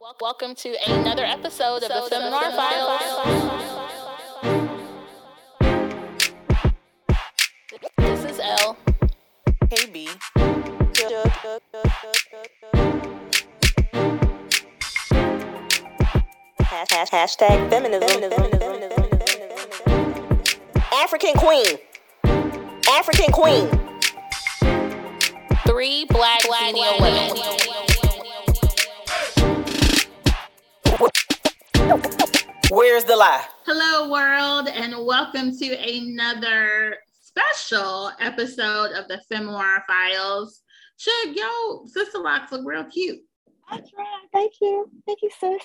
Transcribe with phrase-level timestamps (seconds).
[0.00, 3.00] Welcome to another episode of the Seminar Files.
[7.98, 8.76] This is L.
[9.64, 10.06] KB.
[16.60, 18.22] Hashtag feminism.
[20.92, 21.78] African queen.
[22.88, 23.68] African queen.
[25.66, 27.67] Three black senior women.
[31.88, 33.42] Where's the lie?
[33.64, 40.60] Hello, world, and welcome to another special episode of the Femoir Files.
[40.98, 43.20] Shug, yo, sister locks look real cute.
[43.70, 44.28] That's right.
[44.34, 44.90] Thank you.
[45.06, 45.62] Thank you, sis.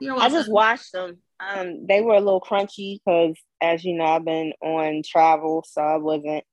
[0.00, 1.18] You're I just washed them.
[1.40, 5.82] Um, they were a little crunchy because, as you know, I've been on travel, so
[5.82, 6.44] I wasn't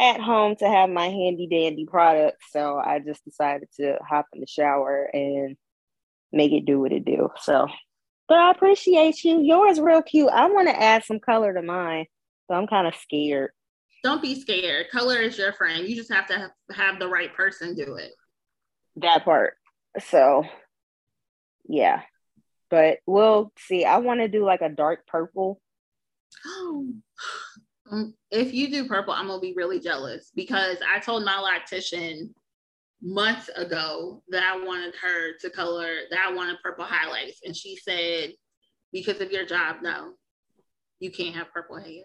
[0.00, 2.46] at home to have my handy dandy products.
[2.50, 5.58] So I just decided to hop in the shower and
[6.32, 7.28] make it do what it do.
[7.42, 7.68] So,
[8.28, 9.40] but I appreciate you.
[9.40, 10.30] Yours real cute.
[10.30, 12.06] I want to add some color to mine,
[12.46, 13.50] so I'm kind of scared.
[14.04, 14.90] Don't be scared.
[14.90, 15.88] Color is your friend.
[15.88, 18.12] You just have to have, have the right person do it.
[18.96, 19.54] That part.
[20.00, 20.44] So,
[21.68, 22.02] yeah.
[22.70, 23.84] But we'll see.
[23.84, 25.60] I want to do like a dark purple.
[27.90, 32.34] Um, if you do purple, I'm gonna be really jealous because I told my loctician
[33.00, 37.76] months ago that I wanted her to color that I wanted purple highlights, and she
[37.76, 38.32] said,
[38.92, 40.14] "Because of your job, no,
[41.00, 42.04] you can't have purple hair."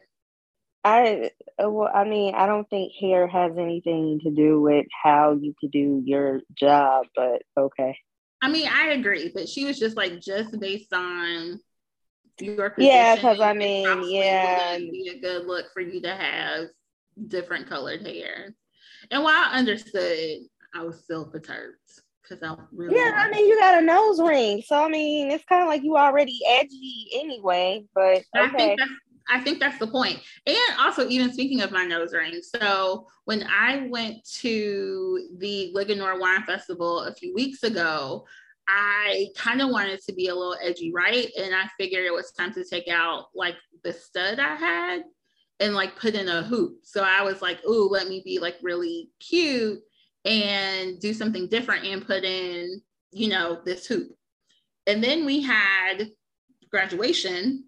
[0.83, 1.31] I
[1.63, 5.53] uh, well, I mean, I don't think hair has anything to do with how you
[5.59, 7.97] could do your job, but okay.
[8.41, 11.61] I mean, I agree, but she was just like, just based on
[12.41, 14.77] your Yeah, 'cause I mean, yeah.
[14.77, 16.67] be a good look for you to have
[17.27, 18.53] different colored hair.
[19.11, 20.39] And while I understood,
[20.75, 21.77] I was still perturbed
[22.21, 25.45] because I really Yeah, I mean, you got a nose ring, so I mean, it's
[25.45, 27.85] kind of like you already edgy anyway.
[27.93, 28.91] But I think that's
[29.29, 30.19] I think that's the point.
[30.45, 36.19] And also, even speaking of my nose ring, so when I went to the Linganore
[36.19, 38.25] Wine Festival a few weeks ago,
[38.67, 41.27] I kind of wanted to be a little edgy, right?
[41.37, 45.03] And I figured it was time to take out like the stud I had
[45.59, 46.79] and like put in a hoop.
[46.83, 49.79] So I was like, ooh, let me be like really cute
[50.25, 54.11] and do something different and put in, you know, this hoop.
[54.87, 56.09] And then we had
[56.69, 57.65] graduation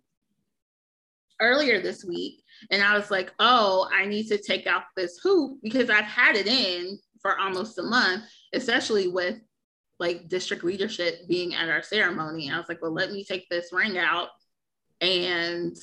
[1.41, 5.59] earlier this week and I was like, oh, I need to take out this hoop
[5.61, 8.23] because I've had it in for almost a month,
[8.53, 9.39] especially with
[9.99, 12.47] like district leadership being at our ceremony.
[12.47, 14.29] And I was like, well, let me take this ring out.
[15.01, 15.75] And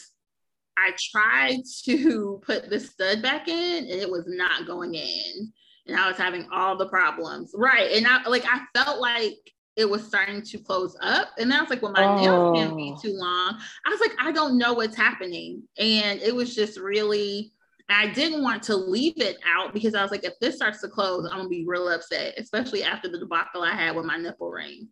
[0.76, 5.52] I tried to put the stud back in and it was not going in.
[5.86, 7.52] And I was having all the problems.
[7.54, 7.92] Right.
[7.92, 9.34] And I like I felt like
[9.76, 11.28] it was starting to close up.
[11.38, 13.00] And then I was like, well, my nails can't be Oh.
[13.00, 13.58] too long.
[13.86, 15.62] I was like, I don't know what's happening.
[15.78, 17.52] And it was just really,
[17.88, 20.88] I didn't want to leave it out because I was like, if this starts to
[20.88, 24.50] close, I'm gonna be real upset, especially after the debacle I had with my nipple
[24.50, 24.88] ring.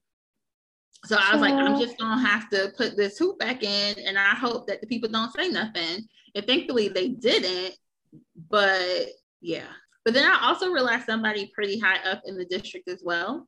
[1.06, 4.18] So I was like, I'm just gonna have to put this hoop back in, and
[4.18, 6.06] I hope that the people don't say nothing.
[6.34, 7.74] And thankfully they didn't,
[8.50, 9.06] but
[9.40, 9.68] yeah.
[10.04, 13.46] But then I also realized somebody pretty high up in the district as well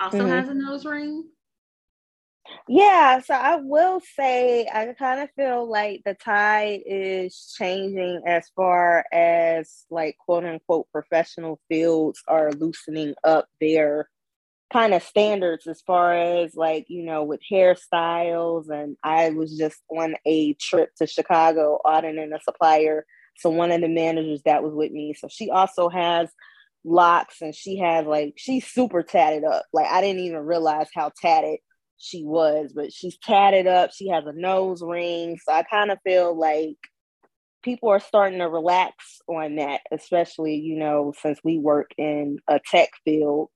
[0.00, 0.28] also Mhm.
[0.28, 1.30] has a nose ring.
[2.68, 3.20] yeah.
[3.20, 9.06] So I will say, I kind of feel like the tide is changing as far
[9.12, 14.10] as like quote unquote professional fields are loosening up their
[14.72, 19.78] kind of standards as far as like you know with hairstyles and i was just
[19.88, 23.06] on a trip to chicago auditing a supplier
[23.36, 26.28] so one of the managers that was with me so she also has
[26.84, 29.64] locks and she has like she's super tatted up.
[29.72, 31.58] Like i didn't even realize how tatted
[31.96, 33.92] she was but she's tatted up.
[33.92, 35.38] She has a nose ring.
[35.42, 36.76] So i kind of feel like
[37.62, 38.94] people are starting to relax
[39.26, 43.48] on that especially you know since we work in a tech field.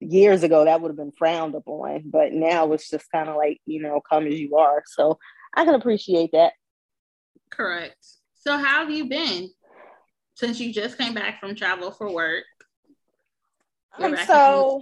[0.00, 3.60] Years ago that would have been frowned upon but now it's just kind of like
[3.66, 4.82] you know come as you are.
[4.86, 5.18] So
[5.54, 6.52] i can appreciate that.
[7.50, 8.21] Correct.
[8.42, 9.50] So how have you been
[10.34, 12.44] since you just came back from travel for work?
[13.98, 14.80] Um, so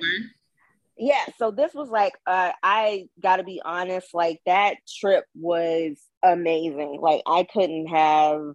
[0.96, 6.98] yeah so this was like uh i gotta be honest like that trip was amazing.
[7.00, 8.52] Like i couldn't have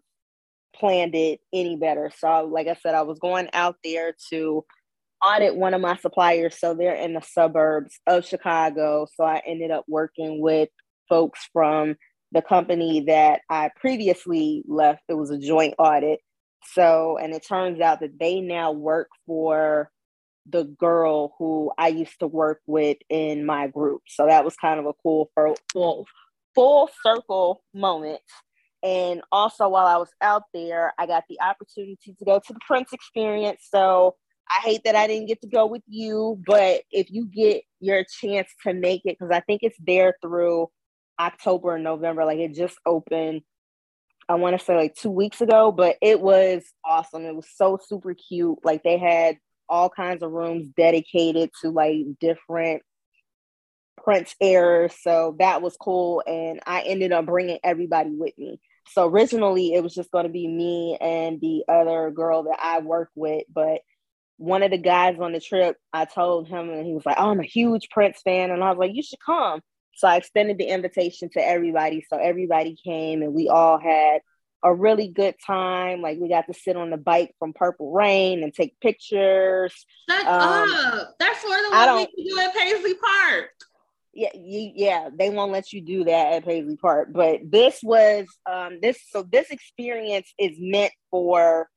[0.76, 2.12] planned it any better.
[2.18, 4.64] So like i said i was going out there to
[5.26, 6.58] audit one of my suppliers.
[6.58, 9.08] So they're in the suburbs of chicago.
[9.16, 10.70] So i ended up working with
[11.10, 11.96] folks from
[12.36, 16.20] the company that i previously left it was a joint audit
[16.74, 19.90] so and it turns out that they now work for
[20.48, 24.04] the girl who I used to work with in my group.
[24.08, 25.32] So that was kind of a cool
[25.74, 26.06] full
[26.54, 28.22] full circle moment.
[28.84, 32.60] And also while I was out there, I got the opportunity to go to the
[32.66, 33.68] Prince experience.
[33.70, 34.16] So
[34.50, 38.06] I hate that I didn't get to go with you, but if you get your
[38.22, 40.68] chance to make it, because I think it's there through
[41.20, 43.42] October and November, like it just opened,
[44.28, 47.26] I want to say like two weeks ago, but it was awesome.
[47.26, 48.60] It was so super cute.
[48.64, 49.38] Like they had
[49.70, 52.84] all kinds of rooms dedicated to like different
[54.04, 54.94] Prince errors.
[55.02, 56.24] So that was cool.
[56.26, 58.60] And I ended up bringing everybody with me.
[58.90, 62.80] So originally it was just going to be me and the other girl that I
[62.80, 63.82] work with, but
[64.38, 67.30] one of the guys on the trip, I told him, and he was like, "Oh,
[67.30, 69.62] I'm a huge Prince fan," and I was like, "You should come."
[69.96, 72.06] So I extended the invitation to everybody.
[72.10, 74.22] So everybody came, and we all had
[74.64, 76.02] a really good time.
[76.02, 79.86] Like we got to sit on the bike from Purple Rain and take pictures.
[80.10, 81.16] Shut um, up!
[81.20, 83.50] That's one of the ones we can do at Paisley Park.
[84.14, 87.10] Yeah, you, yeah, they won't let you do that at Paisley Park.
[87.12, 91.70] But this was um this so this experience is meant for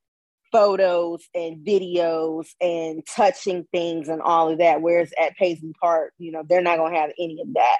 [0.51, 4.81] photos and videos and touching things and all of that.
[4.81, 7.77] Whereas at Paisley Park, you know, they're not going to have any of that.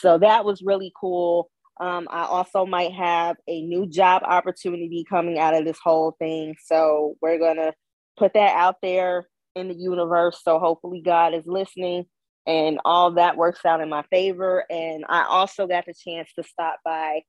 [0.00, 1.50] So that was really cool.
[1.80, 6.54] Um, I also might have a new job opportunity coming out of this whole thing.
[6.64, 7.72] So we're going to
[8.16, 10.40] put that out there in the universe.
[10.42, 12.06] So hopefully, God is listening
[12.46, 14.64] and all that works out in my favor.
[14.70, 17.22] And I also got the chance to stop by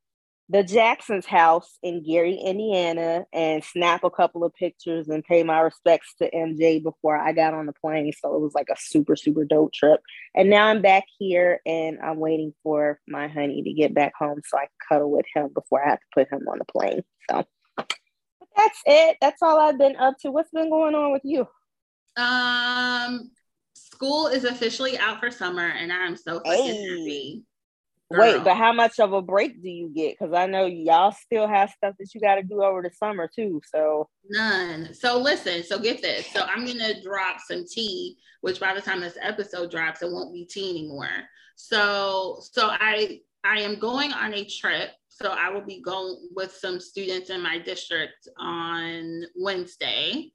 [0.49, 5.59] the Jackson's house in Gary, Indiana, and snap a couple of pictures and pay my
[5.61, 8.11] respects to MJ before I got on the plane.
[8.19, 10.01] So it was like a super, super dope trip.
[10.35, 14.41] And now I'm back here and I'm waiting for my honey to get back home
[14.45, 17.03] so I can cuddle with him before I have to put him on the plane.
[17.29, 17.45] So
[17.77, 19.17] that's it.
[19.21, 20.31] That's all I've been up to.
[20.31, 21.47] What's been going on with you?
[22.17, 23.31] Um,
[23.73, 26.89] school is officially out for summer, and I'm so fucking hey.
[26.89, 27.43] happy.
[28.13, 28.21] Girl.
[28.21, 30.17] Wait, but how much of a break do you get?
[30.19, 33.27] Because I know y'all still have stuff that you got to do over the summer
[33.33, 33.59] too.
[33.73, 34.93] So none.
[34.93, 35.63] So listen.
[35.63, 36.27] So get this.
[36.27, 40.31] So I'm gonna drop some tea, which by the time this episode drops, it won't
[40.31, 41.09] be tea anymore.
[41.55, 44.91] So so I I am going on a trip.
[45.09, 50.31] So I will be going with some students in my district on Wednesday,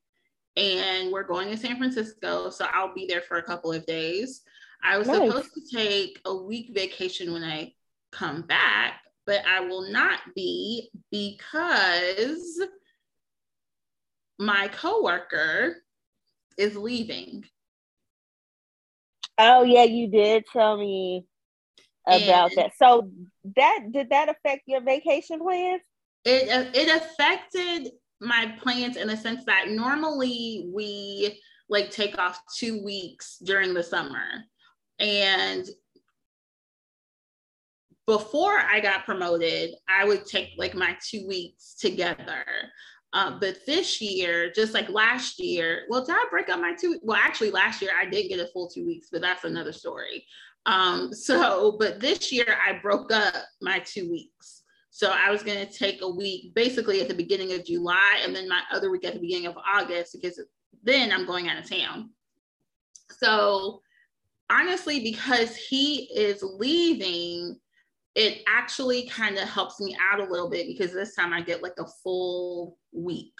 [0.56, 2.50] and we're going to San Francisco.
[2.50, 4.42] So I'll be there for a couple of days.
[4.82, 5.28] I was nice.
[5.28, 7.72] supposed to take a week vacation when I
[8.12, 12.60] come back, but I will not be because
[14.38, 15.76] my coworker
[16.56, 17.44] is leaving.
[19.38, 21.24] Oh yeah, you did tell me
[22.06, 22.72] about and that.
[22.76, 23.10] So
[23.56, 25.82] that did that affect your vacation plans?
[26.24, 32.40] It uh, it affected my plans in the sense that normally we like take off
[32.56, 34.44] two weeks during the summer
[34.98, 35.68] and
[38.06, 42.44] before I got promoted, I would take like my two weeks together.
[43.12, 46.98] Uh, but this year, just like last year, well, did I break up my two?
[47.02, 50.24] Well, actually, last year I did get a full two weeks, but that's another story.
[50.64, 54.62] Um, so, but this year I broke up my two weeks.
[54.90, 58.34] So I was going to take a week basically at the beginning of July and
[58.34, 60.40] then my other week at the beginning of August because
[60.82, 62.10] then I'm going out of town.
[63.10, 63.80] So
[64.50, 67.58] honestly, because he is leaving,
[68.14, 71.62] it actually kind of helps me out a little bit because this time I get
[71.62, 73.32] like a full week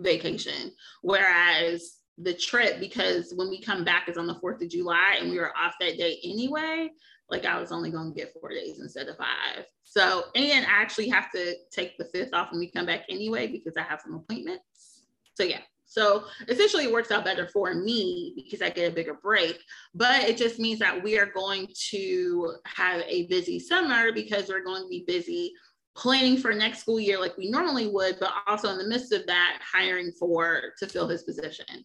[0.00, 0.72] vacation.
[1.02, 5.30] Whereas the trip, because when we come back is on the 4th of July and
[5.30, 6.90] we were off that day anyway,
[7.30, 9.64] like I was only going to get four days instead of five.
[9.84, 13.46] So, and I actually have to take the fifth off when we come back anyway
[13.46, 15.04] because I have some appointments.
[15.34, 15.60] So, yeah.
[15.92, 19.62] So essentially, it works out better for me because I get a bigger break.
[19.94, 24.64] But it just means that we are going to have a busy summer because we're
[24.64, 25.52] going to be busy
[25.94, 29.26] planning for next school year like we normally would, but also in the midst of
[29.26, 31.84] that, hiring for to fill his position.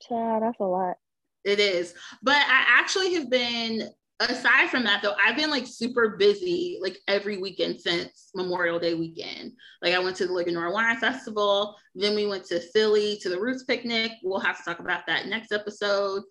[0.00, 0.96] Chad, that's a lot.
[1.44, 1.92] It is.
[2.22, 6.98] But I actually have been aside from that though i've been like super busy like
[7.06, 9.52] every weekend since memorial day weekend.
[9.82, 13.40] Like i went to the liquor wine festival then we went to philly to the
[13.40, 14.12] roots picnic.
[14.22, 16.22] We'll have to talk about that next episode.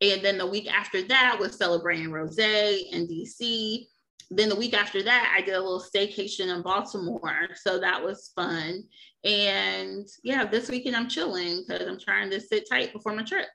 [0.00, 3.86] And then the week after that was celebrating rose in dc
[4.30, 8.30] then the week after that i did a little staycation in baltimore so that was
[8.36, 8.84] fun.
[9.24, 13.48] And yeah this weekend i'm chilling because i'm trying to sit tight before my trip.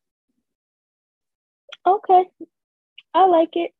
[1.87, 2.25] Okay
[3.13, 3.71] I like it.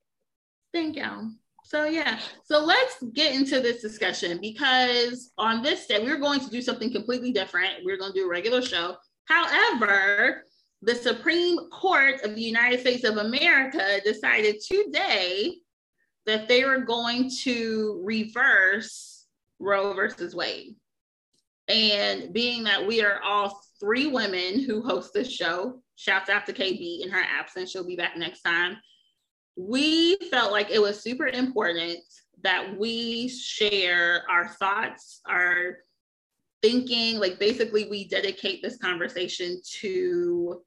[0.74, 1.32] Thank you.
[1.64, 6.50] So yeah, so let's get into this discussion because on this day we're going to
[6.50, 7.86] do something completely different.
[7.86, 8.98] We're going to do a regular show.
[9.26, 10.46] However,
[10.82, 15.58] the Supreme Court of the United States of America decided today
[16.26, 19.28] that they were going to reverse
[19.60, 20.76] Roe versus Wade.
[21.68, 26.54] And being that we are all three women who host this show, shouts out to
[26.54, 28.78] KB in her absence, she'll be back next time.
[29.60, 32.00] We felt like it was super important
[32.44, 35.80] that we share our thoughts, our
[36.62, 40.62] thinking, like basically we dedicate this conversation to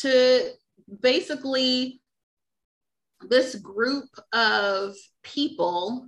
[0.00, 0.50] to
[1.00, 2.00] basically
[3.28, 4.94] this group of
[5.24, 6.06] people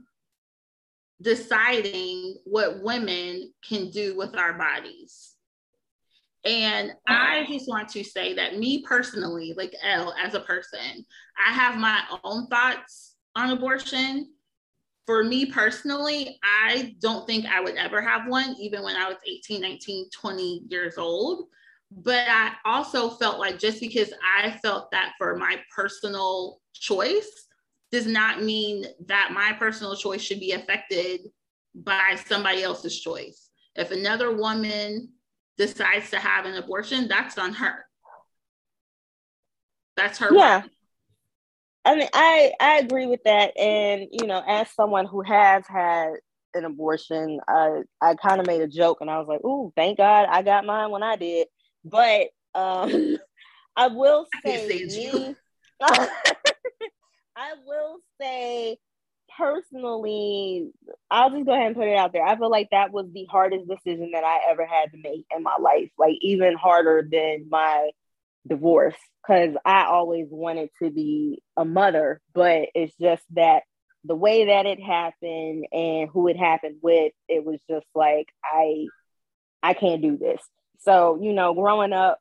[1.20, 5.34] deciding what women can do with our bodies.
[6.48, 11.04] And I just want to say that me personally, like Elle as a person,
[11.46, 14.32] I have my own thoughts on abortion.
[15.04, 19.18] For me personally, I don't think I would ever have one, even when I was
[19.26, 21.48] 18, 19, 20 years old.
[21.90, 27.46] But I also felt like just because I felt that for my personal choice
[27.92, 31.20] does not mean that my personal choice should be affected
[31.74, 33.50] by somebody else's choice.
[33.74, 35.10] If another woman
[35.58, 37.84] decides to have an abortion, that's on her.
[39.96, 40.34] That's her.
[40.34, 40.60] Yeah.
[40.60, 40.70] Right.
[41.84, 46.10] I mean, I I agree with that, and you know, as someone who has had
[46.54, 49.96] an abortion, I I kind of made a joke, and I was like, "Ooh, thank
[49.96, 51.48] God I got mine when I did."
[51.84, 53.16] But um,
[53.76, 55.36] I will say, me,
[55.80, 58.78] I will say
[59.38, 60.70] personally,
[61.10, 62.24] I'll just go ahead and put it out there.
[62.24, 65.42] I feel like that was the hardest decision that I ever had to make in
[65.42, 67.90] my life, like even harder than my
[68.46, 73.62] divorce, because I always wanted to be a mother, but it's just that
[74.04, 78.86] the way that it happened and who it happened with, it was just like I
[79.62, 80.40] I can't do this.
[80.80, 82.18] So, you know, growing up,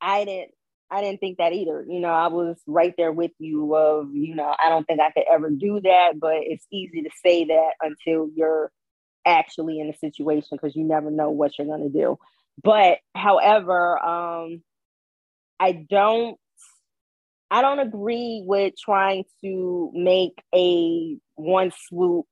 [0.00, 0.52] I didn't
[0.94, 1.84] I didn't think that either.
[1.88, 5.10] You know, I was right there with you of, you know, I don't think I
[5.10, 8.70] could ever do that, but it's easy to say that until you're
[9.26, 12.18] actually in a situation because you never know what you're going to do.
[12.62, 14.62] But however, um
[15.60, 16.38] I don't
[17.50, 22.26] I don't agree with trying to make a one swoop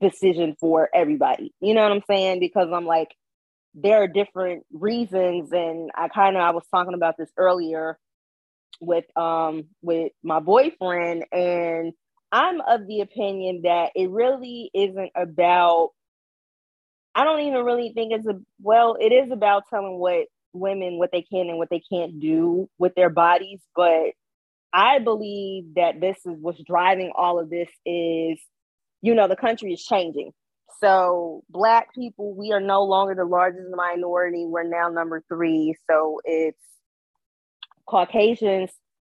[0.00, 1.52] decision for everybody.
[1.60, 2.40] You know what I'm saying?
[2.40, 3.08] Because I'm like
[3.74, 7.98] there are different reasons and i kind of i was talking about this earlier
[8.80, 11.92] with um with my boyfriend and
[12.32, 15.90] i'm of the opinion that it really isn't about
[17.14, 21.10] i don't even really think it's a well it is about telling what women what
[21.12, 24.10] they can and what they can't do with their bodies but
[24.72, 28.40] i believe that this is what's driving all of this is
[29.02, 30.32] you know the country is changing
[30.80, 34.44] so, Black people, we are no longer the largest minority.
[34.46, 35.74] We're now number three.
[35.90, 36.58] So, it's
[37.86, 38.70] Caucasians,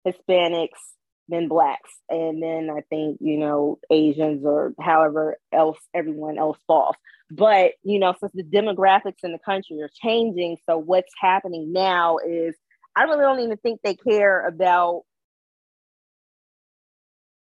[0.07, 0.79] Hispanics,
[1.27, 1.91] then Blacks.
[2.09, 6.95] And then I think, you know, Asians or however else everyone else falls.
[7.29, 12.17] But, you know, since the demographics in the country are changing, so what's happening now
[12.17, 12.55] is
[12.95, 15.03] I really don't even think they care about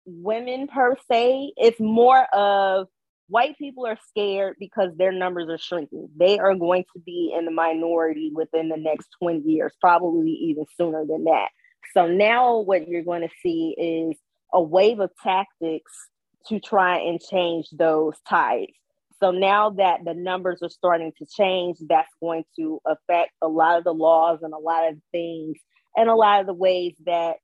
[0.07, 1.53] women per se.
[1.57, 2.89] It's more of
[3.35, 6.09] white people are scared because their numbers are shrinking.
[6.17, 10.67] They are going to be in the minority within the next 20 years, probably even
[10.77, 11.49] sooner than that.
[11.95, 14.17] So now what you're going to see is
[14.53, 15.91] a wave of tactics
[16.47, 18.71] to try and change those tides.
[19.19, 23.79] So now that the numbers are starting to change, that's going to affect a lot
[23.79, 25.57] of the laws and a lot of things
[25.97, 27.39] and a lot of the ways that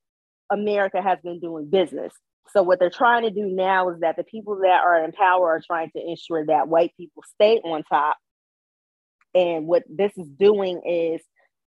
[0.53, 2.13] America has been doing business.
[2.53, 5.51] So what they're trying to do now is that the people that are in power
[5.51, 8.17] are trying to ensure that white people stay on top.
[9.35, 11.21] And what this is doing is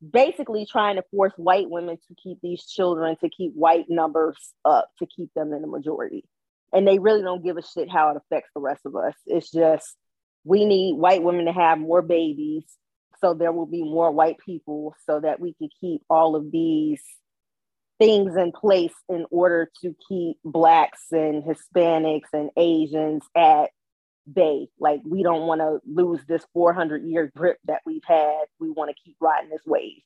[0.08, 4.88] basically trying to force white women to keep these children, to keep white numbers up,
[4.98, 6.24] to keep them in the majority.
[6.72, 9.14] And they really don't give a shit how it affects the rest of us.
[9.26, 9.94] It's just
[10.44, 12.64] we need white women to have more babies
[13.22, 17.02] so there will be more white people so that we can keep all of these
[18.02, 23.70] things in place in order to keep blacks and hispanics and asians at
[24.32, 24.66] bay.
[24.80, 28.44] Like we don't want to lose this 400 year grip that we've had.
[28.58, 30.02] We want to keep riding this wave.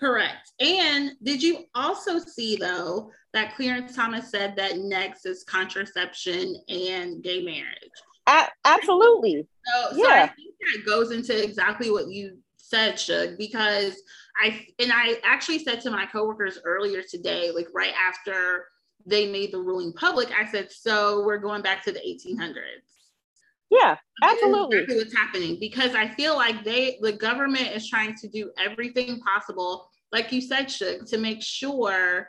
[0.00, 0.52] Correct.
[0.58, 7.22] And did you also see though that clarence thomas said that next is contraception and
[7.22, 7.92] gay marriage?
[8.26, 9.46] I, absolutely.
[9.66, 10.24] So, so yeah.
[10.24, 12.38] i think that goes into exactly what you
[12.72, 14.02] said should because
[14.42, 18.66] I and I actually said to my coworkers earlier today, like right after
[19.04, 22.56] they made the ruling public, I said, so we're going back to the 1800s.
[23.70, 24.78] Yeah, absolutely.
[24.78, 29.18] Exactly what's happening because I feel like they, the government is trying to do everything
[29.20, 32.28] possible, like you said, Shug, to make sure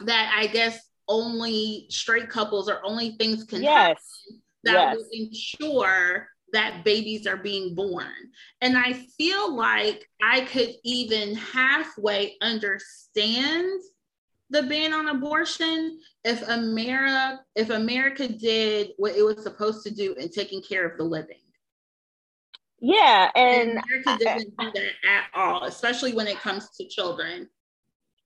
[0.00, 3.72] that I guess only straight couples or only things can yes.
[3.74, 4.96] happen that yes.
[4.96, 8.30] will ensure that babies are being born.
[8.60, 13.80] And I feel like I could even halfway understand
[14.50, 20.14] the ban on abortion if America if America did what it was supposed to do
[20.14, 21.38] in taking care of the living.
[22.80, 27.48] Yeah, and, and America doesn't do that at all, especially when it comes to children.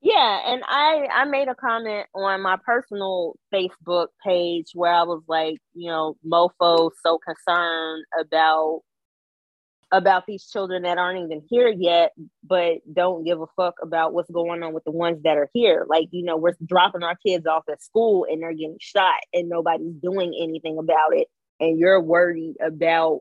[0.01, 5.23] Yeah, and I I made a comment on my personal Facebook page where I was
[5.29, 8.83] like, you know, mofo so concerned about
[9.91, 12.13] about these children that aren't even here yet,
[12.45, 15.87] but don't give a fuck about what's going on with the ones that are here.
[15.89, 19.49] Like, you know, we're dropping our kids off at school and they're getting shot and
[19.49, 21.29] nobody's doing anything about it.
[21.59, 23.21] And you're worried about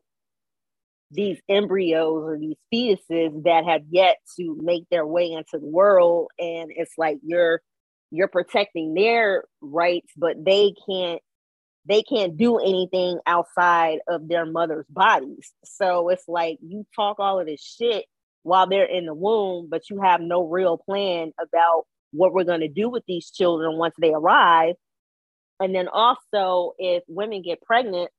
[1.12, 6.30] these embryos or these fetuses that have yet to make their way into the world.
[6.40, 7.62] And it's like you're
[8.12, 11.22] you're protecting their rights, but they can't
[11.88, 15.54] they can't do anything outside of their mother's bodies.
[15.64, 18.06] So it's like you talk all of this shit
[18.44, 22.62] while they're in the womb, but you have no real plan about what we're going
[22.62, 24.76] to do with these children once they arrive.
[25.60, 28.12] And then also, if women get pregnant,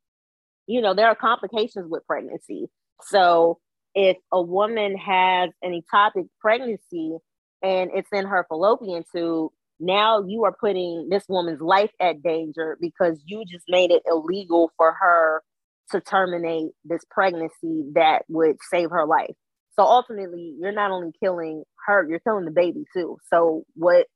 [0.67, 2.69] you know, there are complications with pregnancy.
[3.03, 3.59] So
[3.95, 7.17] if a woman has an ectopic pregnancy
[7.63, 12.77] and it's in her fallopian tube, now you are putting this woman's life at danger
[12.81, 15.43] because you just made it illegal for her
[15.91, 19.35] to terminate this pregnancy that would save her life.
[19.79, 23.19] So ultimately, you're not only killing her, you're killing the baby too.
[23.31, 24.07] So what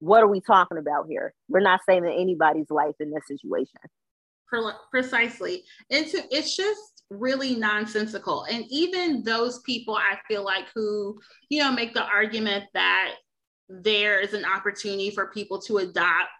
[0.00, 1.32] what are we talking about here?
[1.48, 3.80] We're not saving anybody's life in this situation.
[4.90, 5.62] Precisely.
[5.88, 8.44] It's it's just really nonsensical.
[8.44, 13.14] And even those people I feel like who, you know, make the argument that
[13.68, 16.30] there is an opportunity for people to adopt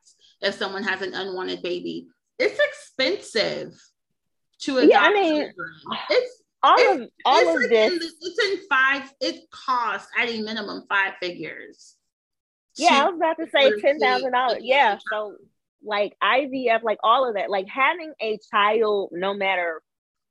[0.40, 2.08] if someone has an unwanted baby.
[2.38, 3.74] It's expensive
[4.60, 4.92] to adopt.
[4.92, 5.72] Yeah, I mean, children.
[6.10, 7.92] it's all it's, of all it's of this.
[7.92, 9.12] In, it's in five.
[9.20, 11.94] It costs at a minimum five figures.
[12.76, 14.58] Yeah, I was about to say ten thousand dollars.
[14.62, 15.36] Yeah, so
[15.84, 19.80] like IVF, like all of that, like having a child, no matter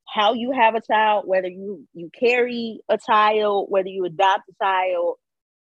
[0.08, 4.64] how you have a child, whether you you carry a child, whether you adopt a
[4.64, 5.16] child,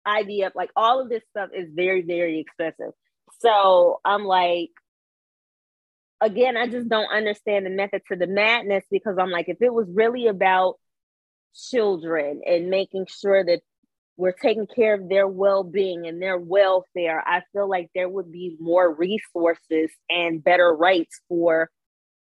[0.06, 2.92] IVF, like all of this stuff is very, very expensive.
[3.40, 4.70] So I'm like,
[6.20, 9.72] again, I just don't understand the method to the madness because I'm like, if it
[9.72, 10.76] was really about
[11.70, 13.60] children and making sure that
[14.16, 18.56] we're taking care of their well-being and their welfare, I feel like there would be
[18.60, 21.70] more resources and better rights for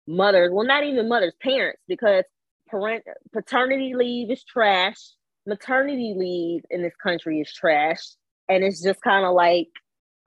[0.07, 0.51] mothers.
[0.53, 2.23] Well, not even mothers, parents, because
[2.69, 4.97] parent paternity leave is trash
[5.45, 8.01] maternity leave in this country is trash.
[8.49, 9.67] And it's just kind of like,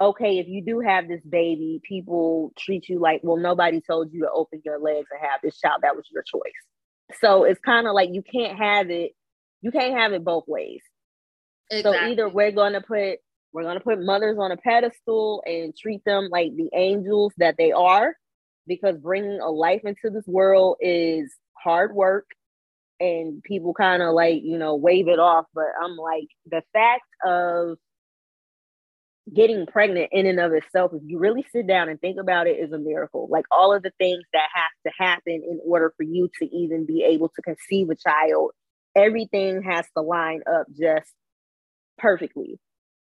[0.00, 4.22] okay, if you do have this baby, people treat you like, well, nobody told you
[4.22, 5.80] to open your legs and have this child.
[5.82, 7.18] That was your choice.
[7.20, 9.12] So it's kind of like you can't have it,
[9.60, 10.80] you can't have it both ways.
[11.70, 11.98] Exactly.
[11.98, 13.18] So either we're gonna put
[13.52, 17.72] we're gonna put mothers on a pedestal and treat them like the angels that they
[17.72, 18.14] are,
[18.66, 22.26] because bringing a life into this world is hard work
[23.00, 25.46] and people kind of like you know wave it off.
[25.54, 27.78] But i'm like the fact of
[29.34, 32.58] getting pregnant in and of itself if you really sit down and think about it
[32.58, 33.26] is a miracle.
[33.30, 36.84] Like all of the things that have to happen in order for you to even
[36.84, 38.52] be able to conceive a child
[38.96, 41.10] everything has to line up just
[41.98, 42.58] perfectly.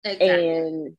[0.03, 0.49] Exactly.
[0.49, 0.97] and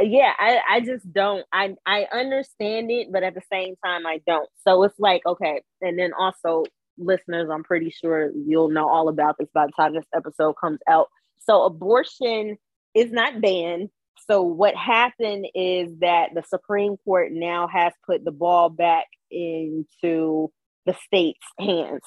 [0.00, 4.20] yeah I, I just don't I, I understand it but at the same time i
[4.26, 6.64] don't so it's like okay and then also
[6.98, 10.80] listeners, I'm pretty sure you'll know all about this by the time this episode comes
[10.88, 11.08] out.
[11.40, 12.56] So, abortion
[12.94, 13.90] is not banned.
[14.28, 20.50] So, what happened is that the Supreme Court now has put the ball back into
[20.84, 22.02] the state's hands.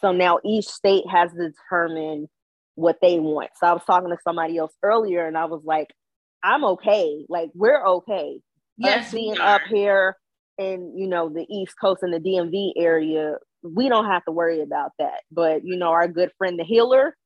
[0.00, 2.28] So now each state has determined
[2.74, 3.50] what they want.
[3.56, 5.88] So I was talking to somebody else earlier and I was like,
[6.42, 7.24] I'm okay.
[7.28, 8.40] Like, we're okay.
[8.76, 10.16] Yes, Us being up here
[10.58, 14.62] in, you know, the East Coast and the DMV area, we don't have to worry
[14.62, 15.22] about that.
[15.30, 17.16] But you know, our good friend the healer,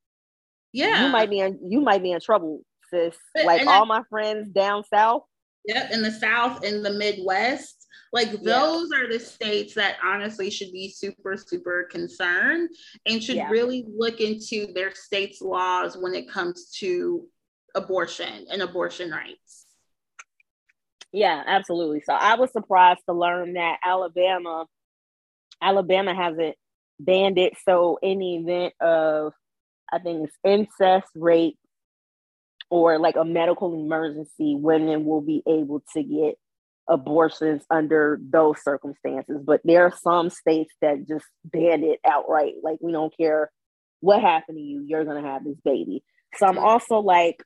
[0.72, 3.16] yeah, you might be in you might be in trouble, sis.
[3.34, 5.22] But, like all I, my friends down south.
[5.66, 7.86] Yep, in the South, in the Midwest.
[8.12, 9.00] Like those yeah.
[9.00, 12.70] are the states that honestly should be super, super concerned
[13.06, 13.48] and should yeah.
[13.48, 17.26] really look into their state's laws when it comes to
[17.74, 19.66] abortion and abortion rights.
[21.12, 22.02] Yeah, absolutely.
[22.04, 24.66] So I was surprised to learn that Alabama
[25.62, 26.56] Alabama hasn't
[26.98, 27.54] banned it.
[27.64, 29.32] So in the event of
[29.92, 31.58] I think it's incest, rape,
[32.70, 36.34] or like a medical emergency, women will be able to get
[36.88, 39.40] abortions under those circumstances.
[39.44, 42.54] But there are some states that just ban it outright.
[42.62, 43.50] Like we don't care
[44.00, 46.02] what happened to you, you're gonna have this baby.
[46.36, 47.42] So I'm also like,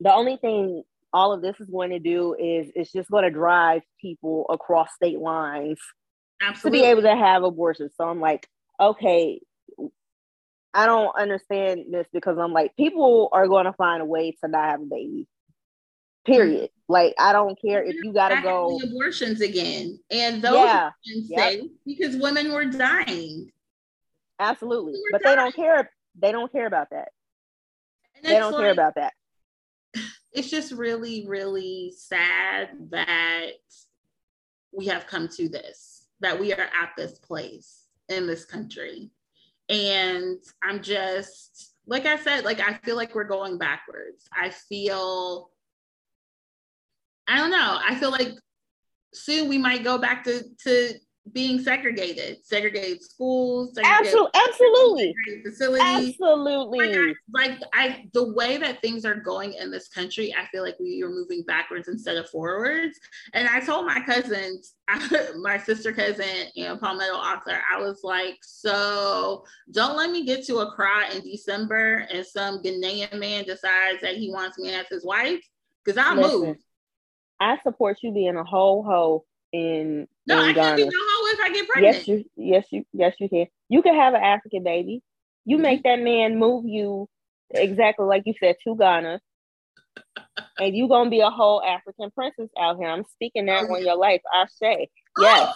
[0.00, 3.30] the only thing all of this is going to do is it's just going to
[3.30, 5.78] drive people across state lines
[6.40, 6.78] Absolutely.
[6.78, 7.92] to be able to have abortions.
[7.96, 8.48] So I'm like,
[8.80, 9.40] okay,
[10.74, 14.48] I don't understand this because I'm like, people are going to find a way to
[14.48, 15.28] not have a baby.
[16.24, 16.70] Period.
[16.88, 20.90] Like I don't care if you gotta go abortions again, and those Yeah.
[21.04, 21.60] Yep.
[21.84, 23.50] because women were dying.
[24.38, 25.90] absolutely, We're but they don't care.
[26.20, 27.08] They don't care about that.
[28.22, 29.14] They don't care about that.
[30.32, 33.52] It's just really, really sad that
[34.72, 39.10] we have come to this, that we are at this place in this country.
[39.68, 44.26] And I'm just, like I said, like I feel like we're going backwards.
[44.32, 45.50] I feel,
[47.28, 48.32] I don't know, I feel like
[49.12, 50.94] soon we might go back to, to
[51.30, 57.14] being segregated, segregated schools, segregated, Absolutely, absolutely, segregated facilities absolutely.
[57.32, 61.00] like I the way that things are going in this country, I feel like we
[61.04, 62.98] are moving backwards instead of forwards.
[63.34, 64.74] And I told my cousins,
[65.40, 70.58] my sister cousin and Palmetto author, I was like, so don't let me get to
[70.58, 75.40] Accra in December and some Ghanaian man decides that he wants me as his wife.
[75.86, 76.56] Cause I move.
[77.40, 81.40] I support you being a whole hoe in No, I can't be no hoe if
[81.40, 81.96] I get pregnant.
[81.96, 83.46] Yes, you yes you yes you can.
[83.68, 85.02] You can have an African baby.
[85.44, 85.62] You Mm-hmm.
[85.62, 87.08] make that man move you
[87.50, 89.20] exactly like you said to Ghana.
[90.58, 92.88] And you gonna be a whole African princess out here.
[92.88, 94.20] I'm speaking that Oh, on your life.
[94.32, 94.88] I say.
[95.18, 95.48] Yes.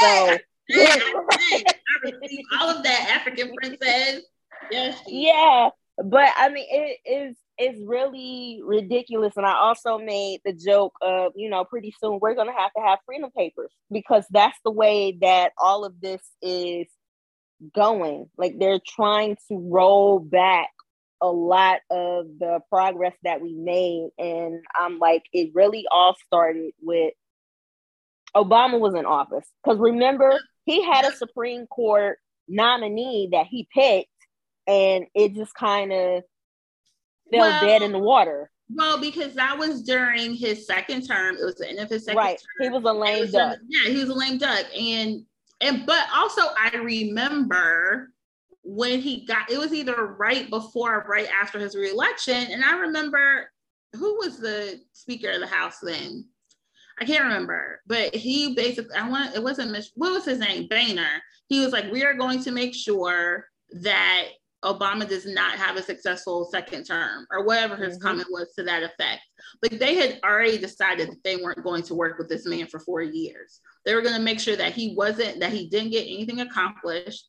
[0.00, 0.38] So I
[0.70, 1.64] said,
[2.04, 2.12] I
[2.58, 4.22] I all of that African princess.
[4.70, 5.70] Yes, yeah.
[6.02, 9.34] But I mean it is it's really ridiculous.
[9.36, 12.82] And I also made the joke of, you know, pretty soon we're gonna have to
[12.82, 16.88] have freedom papers because that's the way that all of this is
[17.74, 18.26] going.
[18.36, 20.70] Like they're trying to roll back
[21.20, 24.08] a lot of the progress that we made.
[24.18, 27.14] And I'm like, it really all started with
[28.34, 29.46] Obama was in office.
[29.62, 34.08] Because remember, he had a Supreme Court nominee that he picked,
[34.66, 36.24] and it just kind of
[37.32, 38.50] fell Well, dead in the water.
[38.74, 41.36] Well, because that was during his second term.
[41.36, 42.38] It was the end of his second Right.
[42.38, 42.72] term.
[42.72, 43.56] He was a lame was duck.
[43.58, 44.66] during- yeah, he was a lame duck.
[44.76, 45.24] And
[45.60, 48.12] and but also I remember
[48.64, 52.34] when he got it was either right before or right after his reelection.
[52.50, 53.50] And I remember
[53.94, 56.24] who was the Speaker of the House then?
[57.00, 60.66] I can't remember, but he basically I want it wasn't Mich- what was his name?
[60.68, 61.22] Boehner.
[61.48, 63.46] He was like, we are going to make sure
[63.82, 64.28] that
[64.64, 68.02] Obama does not have a successful second term or whatever his Mhm.
[68.02, 69.22] comment was to that effect.
[69.62, 72.78] Like they had already decided that they weren't going to work with this man for
[72.78, 73.60] four years.
[73.84, 77.26] They were going to make sure that he wasn't, that he didn't get anything accomplished,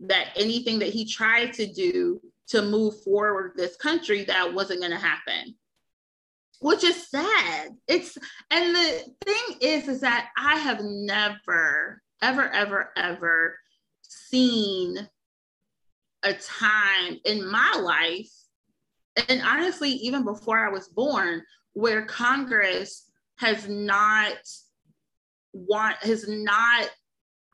[0.00, 4.92] that anything that he tried to do to move forward this country, that wasn't going
[4.92, 5.56] to happen.
[6.60, 7.70] Which is sad.
[7.88, 8.16] It's
[8.50, 13.58] and the thing is, is that I have never, ever, ever, ever
[14.02, 15.08] seen
[16.24, 18.30] a time in my life,
[19.28, 21.42] and honestly, even before I was born,
[21.74, 24.36] where Congress has not
[25.52, 26.88] want has not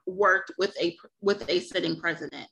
[0.07, 2.47] worked with a with a sitting president.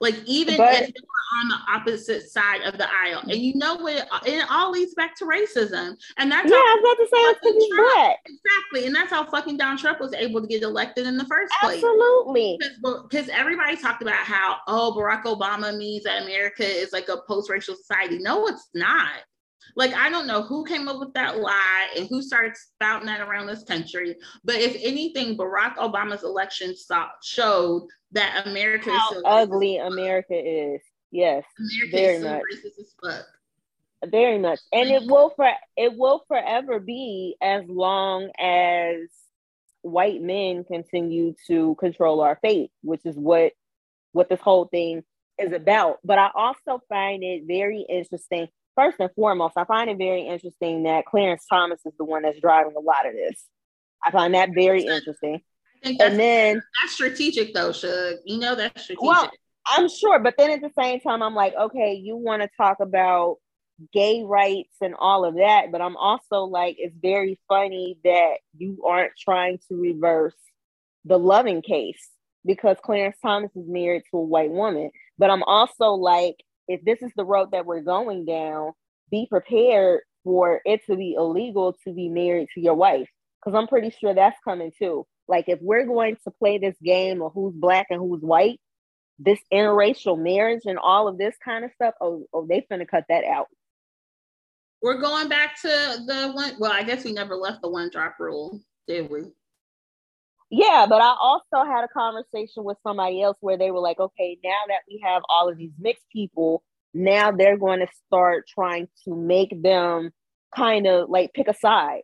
[0.00, 3.54] Like even But- if they were on the opposite side of the aisle, and you
[3.56, 6.84] know what, it, it all leads back to racism, and that's Yeah, how I was
[6.84, 8.16] about to say it's because he's black.
[8.26, 11.52] exactly, and that's how fucking Donald Trump was able to get elected in the first
[11.60, 12.58] place Absolutely.
[12.82, 17.74] because everybody talked about how oh Barack Obama means that America is like a post-racial
[17.74, 18.18] society.
[18.18, 19.10] No, it's not.
[19.76, 23.20] Like I don't know who came up with that lie and who started spouting that
[23.20, 24.16] around this country.
[24.44, 30.34] But if anything, Barack Obama's election saw, showed that America How is so ugly America
[30.34, 30.80] is.
[31.10, 31.44] Yes.
[31.58, 32.42] America very is so much.
[32.52, 33.26] racist as fuck.
[34.10, 39.08] very much and it will for it will forever be as long as
[39.82, 43.52] white men continue to control our fate which is what
[44.12, 45.02] what this whole thing
[45.38, 49.98] is about but i also find it very interesting first and foremost i find it
[49.98, 53.44] very interesting that clarence thomas is the one that's driving a lot of this
[54.04, 55.40] i find that very interesting
[55.82, 58.14] I think that's, and then that's strategic though, Shug.
[58.24, 59.02] You know that's strategic.
[59.02, 59.30] Well,
[59.66, 62.80] I'm sure, but then at the same time, I'm like, okay, you want to talk
[62.80, 63.36] about
[63.92, 68.82] gay rights and all of that, but I'm also like, it's very funny that you
[68.86, 70.36] aren't trying to reverse
[71.04, 72.08] the loving case
[72.44, 74.90] because Clarence Thomas is married to a white woman.
[75.18, 76.36] But I'm also like,
[76.68, 78.72] if this is the road that we're going down,
[79.10, 83.08] be prepared for it to be illegal to be married to your wife.
[83.44, 85.06] Because I'm pretty sure that's coming too.
[85.28, 88.60] Like, if we're going to play this game of who's black and who's white,
[89.18, 93.04] this interracial marriage and all of this kind of stuff, oh, oh they finna cut
[93.08, 93.46] that out.
[94.82, 96.52] We're going back to the one.
[96.58, 99.22] Well, I guess we never left the one drop rule, did we?
[100.56, 104.38] Yeah, but I also had a conversation with somebody else where they were like, okay,
[104.44, 106.62] now that we have all of these mixed people,
[106.92, 110.10] now they're going to start trying to make them
[110.54, 112.02] kind of like pick a side.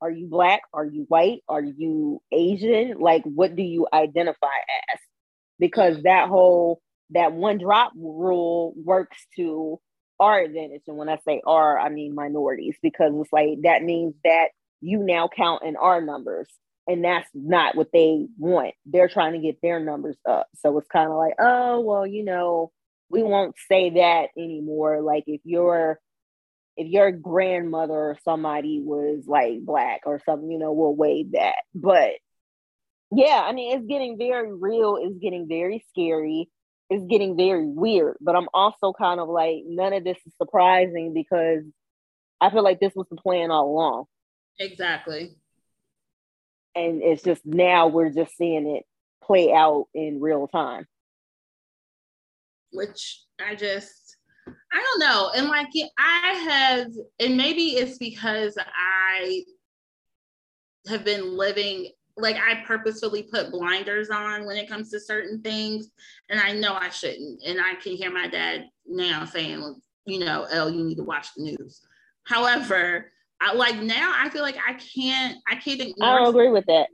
[0.00, 0.62] Are you black?
[0.72, 1.40] Are you white?
[1.50, 2.94] Are you Asian?
[2.98, 4.46] Like, what do you identify
[4.90, 4.98] as?
[5.58, 9.78] Because that whole that one drop rule works to
[10.18, 10.80] our advantage.
[10.88, 14.48] And when I say our, I mean minorities, because it's like that means that
[14.80, 16.48] you now count in our numbers
[16.86, 18.74] and that's not what they want.
[18.86, 20.48] They're trying to get their numbers up.
[20.56, 22.72] So it's kind of like, oh, well, you know,
[23.08, 25.00] we won't say that anymore.
[25.00, 26.00] Like if your
[26.76, 31.56] if your grandmother or somebody was like black or something, you know, we'll waive that.
[31.74, 32.12] But
[33.14, 34.96] yeah, I mean, it's getting very real.
[35.00, 36.48] It's getting very scary.
[36.88, 38.16] It's getting very weird.
[38.22, 41.62] But I'm also kind of like, none of this is surprising because
[42.40, 44.04] I feel like this was the plan all along.
[44.58, 45.36] Exactly
[46.74, 48.84] and it's just now we're just seeing it
[49.22, 50.86] play out in real time.
[52.72, 55.30] Which i just i don't know.
[55.34, 56.88] And like i have
[57.20, 59.42] and maybe it's because i
[60.88, 65.90] have been living like i purposefully put blinders on when it comes to certain things
[66.28, 67.40] and i know i shouldn't.
[67.46, 71.28] And i can hear my dad now saying you know Elle you need to watch
[71.36, 71.80] the news.
[72.24, 73.11] However
[73.42, 76.66] I like now I feel like I can't I can't ignore I don't agree with
[76.66, 76.88] that.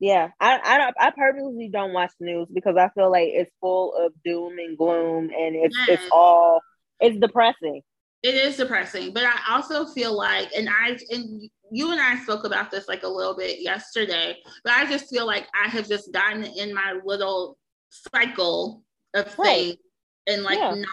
[0.00, 3.52] Yeah, I I don't I purposely don't watch the news because I feel like it's
[3.60, 6.00] full of doom and gloom and it's yes.
[6.00, 6.60] it's all
[6.98, 7.82] it's depressing.
[8.22, 12.44] It is depressing, but I also feel like, and I and you and I spoke
[12.44, 16.12] about this like a little bit yesterday, but I just feel like I have just
[16.12, 17.56] gotten in my little
[17.88, 18.82] cycle
[19.14, 19.46] of right.
[19.46, 19.76] things
[20.26, 20.74] and like yeah.
[20.74, 20.88] not,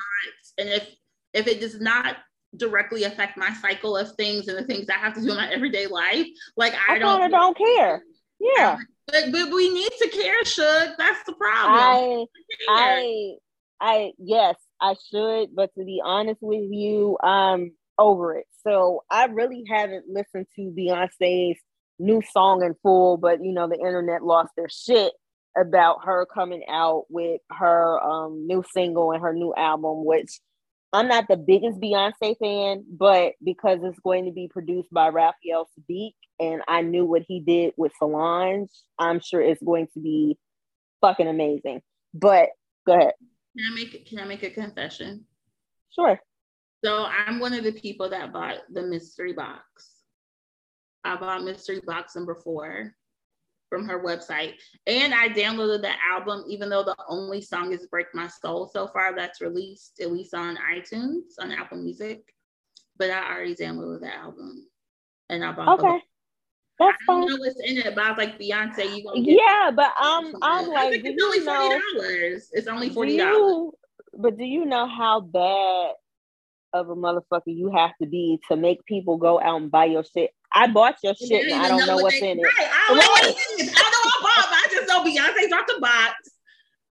[0.57, 0.87] and if
[1.33, 2.17] if it does not
[2.57, 5.49] directly affect my cycle of things and the things I have to do in my
[5.51, 6.27] everyday life.
[6.55, 8.03] Like I, I don't don't care.
[8.39, 8.77] Yeah.
[9.07, 11.79] But, but we need to care, Shug that's the problem.
[11.79, 12.25] I
[12.69, 13.31] I
[13.79, 18.45] I yes, I should, but to be honest with you, I'm over it.
[18.63, 21.57] So I really haven't listened to Beyonce's
[21.99, 25.13] new song in full, but you know, the internet lost their shit
[25.57, 30.39] about her coming out with her um new single and her new album, which
[30.93, 35.69] I'm not the biggest Beyonce fan, but because it's going to be produced by Raphael
[35.77, 40.37] Saadiq, and I knew what he did with Solange, I'm sure it's going to be
[41.01, 41.81] fucking amazing.
[42.13, 42.49] But
[42.85, 43.13] go ahead.
[43.57, 45.25] Can I make can I make a confession?
[45.93, 46.19] Sure.
[46.85, 49.89] So I'm one of the people that bought the mystery box.
[51.03, 52.93] I bought mystery box number four
[53.69, 54.53] from her website.
[54.85, 58.87] And I downloaded the album, even though the only song is Break My Soul so
[58.87, 62.33] far that's released, at least on iTunes, on Apple Music.
[62.97, 64.67] But I already downloaded the album.
[65.29, 65.81] And I bought it.
[65.81, 66.03] okay.
[66.79, 69.71] That's I don't know what's in it, but I was like Beyonce, you gonna Yeah,
[69.75, 72.49] but um I'm like it's only forty dollars.
[72.53, 73.71] It's only forty dollars.
[74.13, 75.93] But do you know how bad
[76.73, 80.03] of a motherfucker you have to be to make people go out and buy your
[80.03, 80.31] shit?
[80.53, 82.43] I bought your shit and I don't know, know what's they, in it.
[82.43, 82.53] Right.
[82.59, 83.73] I don't know what's in it.
[83.75, 86.13] I know I bought, I just know Beyonce dropped the box.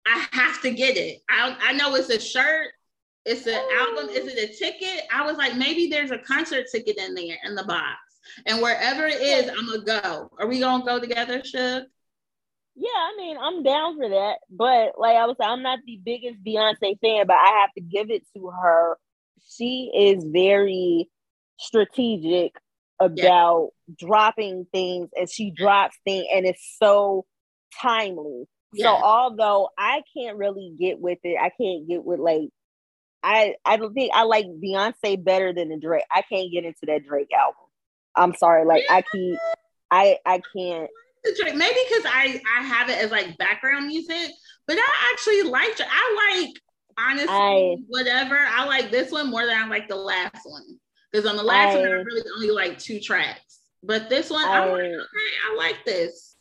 [0.07, 1.21] I have to get it.
[1.29, 2.69] I, I know it's a shirt,
[3.27, 5.05] it's an album, is it a ticket?
[5.13, 7.99] I was like, maybe there's a concert ticket in there in the box.
[8.47, 10.31] And wherever it is, I'm gonna go.
[10.39, 11.85] Are we gonna go together, Shug?
[12.77, 14.39] Yeah, I mean, I'm down for that.
[14.51, 18.11] But like I was I'm not the biggest Beyonce fan, but I have to give
[18.11, 18.99] it to her.
[19.57, 21.09] She is very
[21.59, 22.55] strategic
[23.01, 24.07] about yeah.
[24.07, 27.25] dropping things and she drops things and it's so
[27.81, 28.45] timely.
[28.73, 28.87] Yeah.
[28.87, 32.51] So although I can't really get with it, I can't get with like
[33.23, 36.05] I I don't think I like Beyonce better than the Drake.
[36.11, 37.57] I can't get into that Drake album.
[38.15, 39.39] I'm sorry, like I keep
[39.91, 40.91] I I can't
[41.39, 41.55] Drake.
[41.55, 44.31] Maybe because I I have it as like background music,
[44.67, 46.55] but I actually like I like
[46.99, 48.39] honestly I, whatever.
[48.39, 50.79] I like this one more than I like the last one.
[51.11, 52.03] Because on the last I, one, I oh.
[52.03, 53.61] really only like two tracks.
[53.83, 54.85] But this one, I, am like, oh.
[54.85, 56.37] okay, I like this.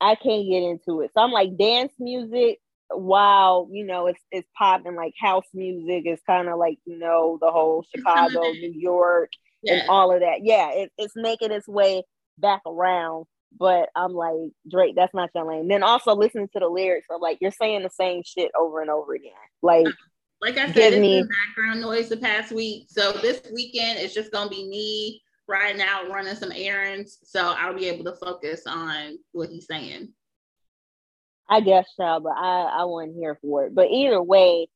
[0.00, 1.10] I can't get into it.
[1.14, 2.58] So I'm like dance music.
[2.90, 6.04] Wow, you know, it's it's popping like house music.
[6.06, 9.30] It's kind of like you know the whole Chicago, New York,
[9.66, 10.38] and all of that.
[10.42, 12.02] Yeah, it, it's making its way
[12.38, 13.26] back around.
[13.58, 15.68] but I'm like, Drake, that's not your lane.
[15.68, 18.90] Then also listening to the lyrics, I'm like, you're saying the same shit over and
[18.90, 19.32] over again.
[19.62, 19.86] Like,
[20.40, 22.86] like I said, it's me- been background noise the past week.
[22.88, 27.18] So this weekend it's just gonna be me riding out running some errands.
[27.24, 30.12] So I'll be able to focus on what he's saying.
[31.48, 33.74] I guess so, but I, I wasn't here for it.
[33.74, 34.68] But either way,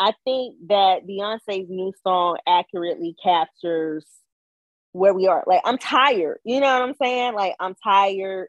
[0.00, 4.04] I think that Beyonce's new song accurately captures
[4.92, 5.44] where we are.
[5.46, 6.38] Like, I'm tired.
[6.44, 7.34] You know what I'm saying?
[7.34, 8.48] Like, I'm tired.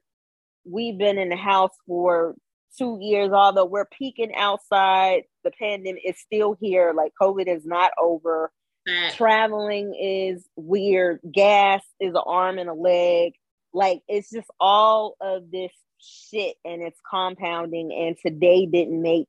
[0.66, 2.36] We've been in the house for
[2.78, 5.24] two years, although we're peeking outside.
[5.52, 6.94] The pandemic is still here.
[6.96, 8.52] Like, COVID is not over.
[8.86, 11.20] That Traveling is weird.
[11.30, 13.34] Gas is an arm and a leg.
[13.74, 17.92] Like, it's just all of this shit and it's compounding.
[17.92, 19.28] And today didn't make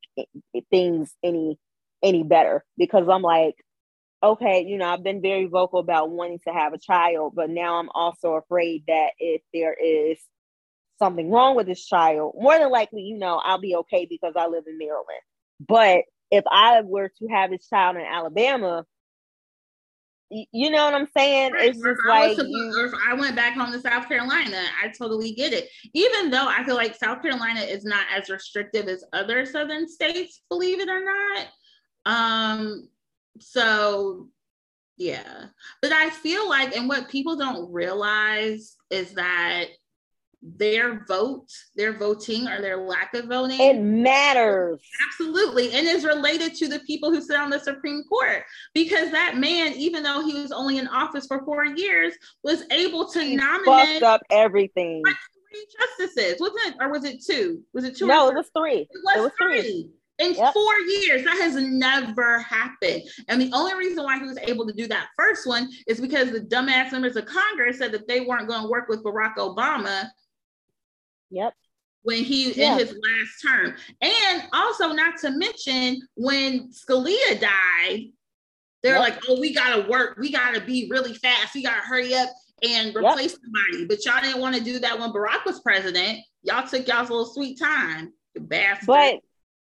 [0.70, 1.58] things any
[2.02, 3.56] any better because I'm like,
[4.22, 7.78] okay, you know, I've been very vocal about wanting to have a child, but now
[7.78, 10.18] I'm also afraid that if there is
[10.98, 14.46] something wrong with this child, more than likely, you know, I'll be okay because I
[14.46, 15.06] live in Maryland.
[15.66, 18.84] But if I were to have this child in Alabama,
[20.30, 21.52] you know what I'm saying?
[21.52, 21.70] Right.
[21.70, 25.52] It's just like you, if I went back home to South Carolina, I totally get
[25.52, 25.68] it.
[25.92, 30.42] Even though I feel like South Carolina is not as restrictive as other southern states,
[30.48, 31.46] believe it or not.
[32.06, 32.88] Um,
[33.40, 34.28] so
[34.96, 35.46] yeah.
[35.82, 39.64] But I feel like, and what people don't realize is that
[40.42, 44.80] their vote, their voting or their lack of voting it matters.
[45.08, 45.72] Absolutely.
[45.72, 48.42] And is related to the people who sit on the Supreme Court.
[48.74, 53.06] Because that man, even though he was only in office for four years, was able
[53.10, 55.02] to He nominate fucked up everything.
[55.04, 56.40] three justices.
[56.40, 57.62] Wasn't it, or was it two?
[57.74, 58.06] Was it two?
[58.06, 58.80] No, it was three.
[58.80, 59.60] it was, it was three.
[59.60, 59.90] three.
[60.20, 60.52] In Yep.
[60.52, 63.02] four years, that has never happened.
[63.28, 66.30] And the only reason why he was able to do that first one is because
[66.30, 70.10] the dumbass members of Congress said that they weren't going to work with Barack Obama
[71.30, 71.54] Yep.
[72.02, 72.72] when he Yeah.
[72.72, 73.76] in his last term.
[74.00, 78.06] And also not to mention when Scalia died,
[78.82, 79.00] they're Yep.
[79.00, 82.30] like, oh, we gotta work, we gotta be really fast, we gotta hurry up
[82.62, 83.84] and replace somebody.
[83.86, 86.20] But y'all didn't want to do that when Barack was president.
[86.42, 88.86] Y'all took y'all's little sweet time, bastard.
[88.86, 89.20] But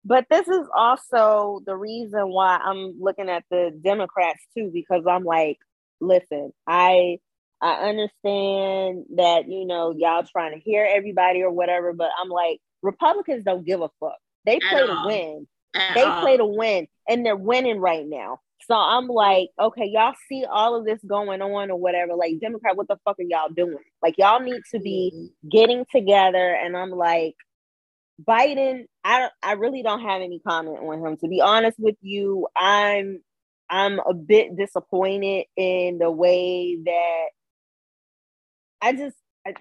[0.03, 5.23] but this is also the reason why I'm looking at the Democrats too, because I'm
[5.23, 5.57] like,
[5.99, 7.19] listen, I
[7.61, 12.59] I understand that you know y'all trying to hear everybody or whatever, but I'm like,
[12.81, 14.17] Republicans don't give a fuck.
[14.45, 15.47] They play to win.
[15.75, 16.21] At They all.
[16.21, 18.39] play to win, and they're winning right now.
[18.67, 22.13] So I'm like, okay, y'all see all of this going on or whatever.
[22.15, 23.77] Like, Democrat, what the fuck are y'all doing?
[24.03, 27.35] Like, y'all need to be getting together and I'm like
[28.23, 32.47] Biden I I really don't have any comment on him to be honest with you
[32.55, 33.21] I'm
[33.69, 37.25] I'm a bit disappointed in the way that
[38.81, 39.15] I just
[39.45, 39.53] I,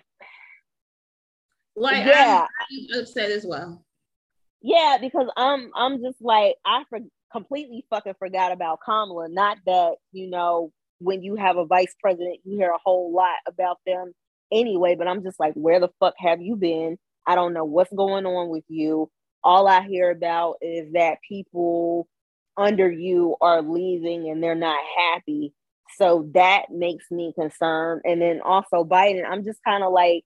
[1.76, 3.84] like yeah I'm, I'm upset as well.
[4.62, 7.00] yeah because I'm I'm just like I for,
[7.32, 12.38] completely fucking forgot about Kamala not that you know when you have a vice president
[12.44, 14.12] you hear a whole lot about them
[14.52, 17.92] anyway but I'm just like where the fuck have you been I don't know what's
[17.92, 19.10] going on with you.
[19.44, 22.08] All I hear about is that people
[22.56, 25.54] under you are leaving and they're not happy.
[25.96, 28.02] So that makes me concerned.
[28.04, 30.24] And then also Biden, I'm just kind of like,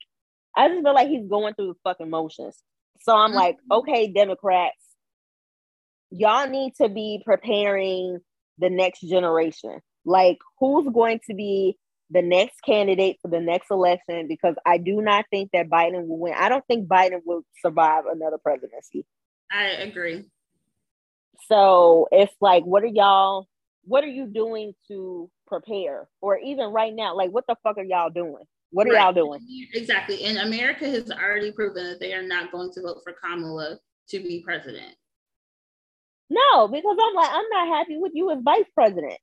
[0.57, 2.57] I just feel like he's going through the fucking motions.
[3.01, 3.39] So I'm mm-hmm.
[3.39, 4.77] like, okay, Democrats,
[6.11, 8.21] y'all need to be preparing
[8.59, 9.81] the next generation.
[10.05, 11.77] Like, who's going to be
[12.11, 16.19] the next candidate for the next election because I do not think that Biden will
[16.19, 16.35] win.
[16.39, 19.07] I don't think Biden will survive another presidency.
[19.51, 20.25] I agree.
[21.49, 23.49] So it's like, what are y'all,
[23.87, 26.09] what are you doing to prepare?
[26.21, 28.45] Or even right now, like, what the fuck are y'all doing?
[28.71, 29.03] What are Right.
[29.03, 29.41] y'all doing?
[29.75, 30.25] Exactly.
[30.25, 34.19] And America has already proven that they are not going to vote for Kamala to
[34.19, 34.97] be president.
[36.31, 39.19] No, because I'm like, I'm not happy with you as vice president.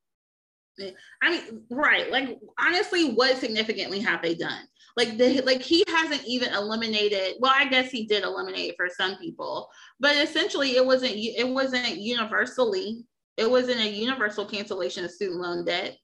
[1.21, 2.09] I mean, right.
[2.09, 4.63] Like honestly, what significantly have they done?
[4.97, 7.35] Like the like he hasn't even eliminated.
[7.39, 9.69] Well, I guess he did eliminate for some people,
[9.99, 13.05] but essentially it wasn't it wasn't universally.
[13.37, 15.97] It wasn't a universal cancellation of student loan debt.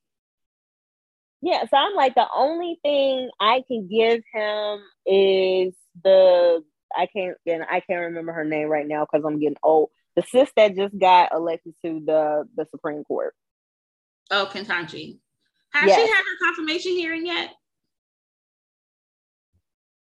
[1.42, 5.74] Yeah, so I'm like, the only thing I can give him is
[6.04, 6.64] the
[6.96, 9.90] I can't and I can't remember her name right now because I'm getting old.
[10.16, 13.36] The sis that just got elected to the the Supreme Court.
[14.32, 15.20] Oh, Ketanji.
[15.74, 15.96] Has Yes.
[15.96, 17.52] she had her confirmation hearing yet?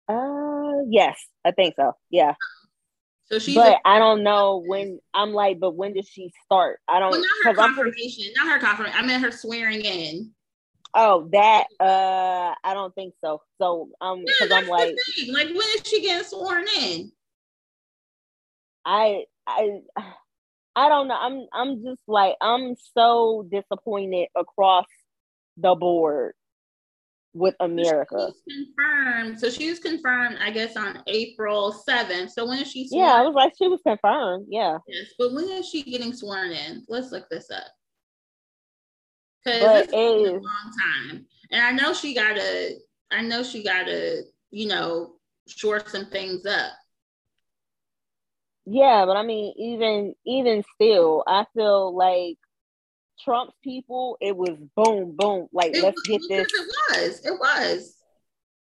[0.08, 1.94] Uh, yes, I think so.
[2.10, 2.34] Yeah,
[3.26, 5.00] So she's but I don't know when.
[5.14, 6.80] I'm like, but when does she start?
[6.88, 7.90] I don't well, not her I'm pretty.
[7.90, 8.98] confirmation, not her confirmation.
[8.98, 10.30] I meant her swearing in.
[10.94, 13.40] Oh, that uh, I don't think so.
[13.58, 14.96] So um, because that's I'm like.
[15.28, 17.12] Like, when is she getting sworn in?
[18.84, 19.80] I I
[20.76, 21.16] I don't know.
[21.18, 24.86] I'm I'm just like I'm so disappointed across
[25.56, 26.34] the board
[27.34, 28.32] with America.
[28.48, 29.38] She confirmed.
[29.40, 32.30] So she was confirmed, I guess, on April 7th.
[32.30, 33.04] So when is she sworn?
[33.04, 34.46] Yeah, I was like, she was confirmed.
[34.48, 36.84] Yeah, Yes, but when is she getting sworn in?
[36.88, 37.64] Let's look this up.
[39.44, 40.72] Because it's been a long
[41.10, 41.26] time.
[41.50, 42.76] And I know she gotta,
[43.10, 45.16] I know she gotta, you know,
[45.46, 46.72] shore some things up.
[48.66, 52.38] yeah, but I mean, even even still, I feel like
[53.22, 54.16] Trump's people.
[54.20, 55.48] It was boom, boom.
[55.52, 57.94] Like It, let's was- get this, it was, it was.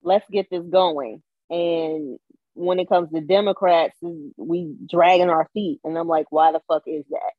[0.03, 1.21] let's get this going.
[1.49, 2.19] And
[2.53, 6.83] when it comes to Democrats, we dragging our feet, and I'm like, why the fuck
[6.87, 7.31] is that?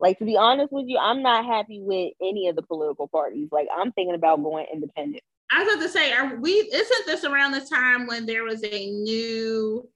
[0.00, 3.48] Like to be honest with you, I'm not happy with any of the political parties.
[3.52, 5.22] Like I'm thinking about going independent.
[5.52, 8.62] I was about to say, are we isn't this around the time when there was
[8.64, 9.88] a new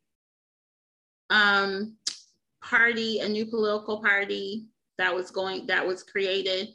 [1.31, 1.97] um
[2.62, 4.66] party, a new political party
[4.99, 6.68] that was going that was created?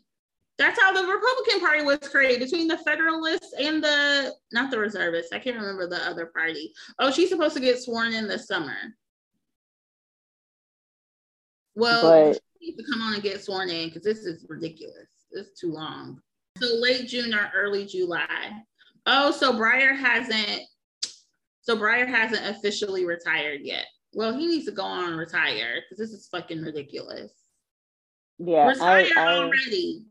[0.58, 5.34] That's how the Republican Party was created between the Federalists and the not the Reservists.
[5.34, 6.74] I can't remember the other party.
[7.00, 8.76] Oh, she's supposed to get sworn in this summer.
[11.76, 12.02] Well,
[12.32, 15.08] But- she needs to come on and get sworn in because this is ridiculous.
[15.32, 16.22] It's too long.
[16.60, 18.64] So late June or early July.
[19.08, 20.62] Oh, so Breyer hasn't.
[21.62, 23.86] So Breyer hasn't officially retired yet.
[24.14, 27.32] Well, he needs to go on and retire because this is fucking ridiculous.
[28.46, 30.06] Yeah, I, retire I already.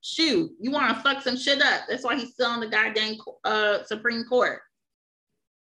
[0.00, 1.82] Shoot, you want to fuck some shit up.
[1.88, 4.60] That's why he's still on the goddamn uh, Supreme Court.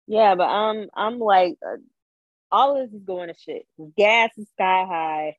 [0.07, 1.77] yeah, but I'm I'm like, uh,
[2.51, 3.67] all of this is going to shit.
[3.97, 5.37] Gas is sky high.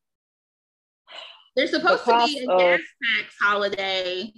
[1.55, 4.31] There's supposed The to be a cost gas tax holiday,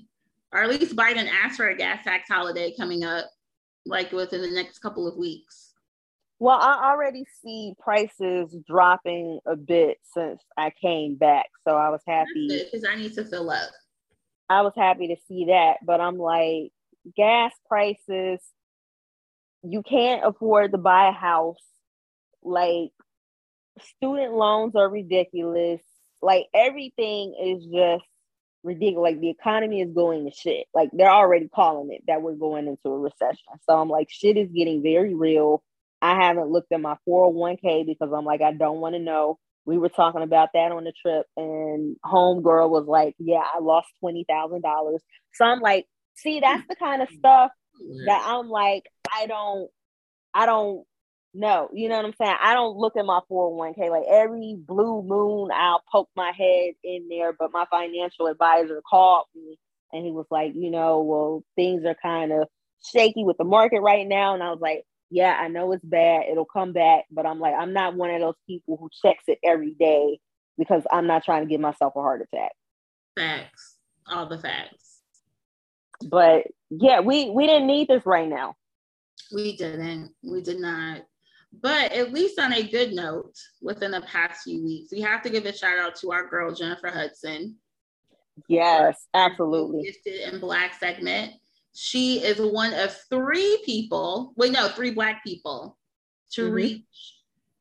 [0.53, 3.25] or at least Biden asked for a gas tax holiday coming up,
[3.85, 5.68] like within the next couple of weeks.
[6.39, 12.01] Well, I already see prices dropping a bit since I came back, so I was
[12.07, 12.47] happy.
[12.47, 13.69] Because I need to fill up.
[14.49, 16.71] I was happy to see that, but I'm like,
[17.15, 18.39] gas prices,
[19.63, 21.57] you can't afford to buy a house.
[22.41, 22.91] Like,
[23.97, 25.81] student loans are ridiculous.
[26.21, 28.05] Like, everything is just
[28.63, 29.11] ridiculous.
[29.11, 30.67] Like, the economy is going to shit.
[30.73, 33.53] Like, they're already calling it that we're going into a recession.
[33.69, 35.61] So I'm like, shit is getting very real.
[36.01, 39.37] I haven't looked at my 401k because I'm like, I don't want to know.
[39.65, 43.87] We were talking about that on the trip and homegirl was like yeah i lost
[44.03, 44.97] $20000
[45.33, 45.85] so i'm like
[46.15, 47.51] see that's the kind of stuff
[48.07, 49.69] that i'm like i don't
[50.33, 50.85] i don't
[51.35, 51.69] know.
[51.71, 52.35] You know what i'm saying?
[52.41, 57.07] I don't look at my 401k like every blue moon i'll poke my head in
[57.07, 59.59] there but my financial advisor called me
[59.93, 62.47] and he was like you know well things are kind of
[62.91, 64.33] shaky with the market right now.
[64.33, 66.23] And i was like yeah, I know it's bad.
[66.29, 69.39] It'll come back, but I'm like, I'm not one of those people who checks it
[69.43, 70.19] every day
[70.57, 72.51] because I'm not trying to give myself a heart attack.
[73.17, 73.77] Facts.
[74.07, 75.01] All the facts.
[76.05, 78.55] But yeah, we we didn't need this right now.
[79.33, 80.11] We didn't.
[80.23, 81.01] We did not.
[81.51, 85.29] But at least on a good note, within the past few weeks, we have to
[85.29, 87.55] give a shout out to our girl Jennifer Hudson.
[88.47, 89.83] Yes, absolutely.
[89.83, 91.33] Gifted in Black segment.
[91.81, 95.77] She is one of three people, wait, no, three Black people
[96.33, 96.53] to Mhm.
[96.53, 97.15] reach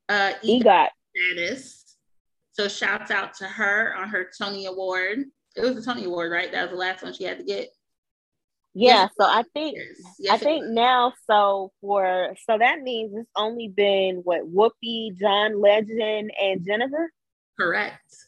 [0.09, 1.97] uh, EGOT got status.
[2.51, 5.25] So shouts out to her on her Tony Award.
[5.55, 6.51] It was a Tony Award, right?
[6.51, 7.69] That was the last one she had to get.
[8.75, 9.03] yeah.
[9.03, 9.79] Yes, So I think.
[10.19, 10.71] Yes, I think was.
[10.73, 11.13] now.
[11.29, 17.13] So for so that means it's only been what Whoopi, John Legend, and Jennifer.
[17.57, 18.28] correct.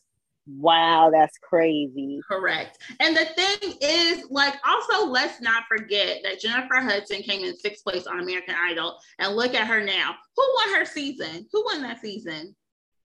[0.59, 2.21] Wow, that's crazy.
[2.27, 2.79] Correct.
[3.01, 7.85] And the thing is, like, also let's not forget that Jennifer Hudson came in sixth
[7.85, 8.99] place on American Idol.
[9.19, 10.15] And look at her now.
[10.37, 11.47] Who won her season?
[11.53, 12.55] Who won that season?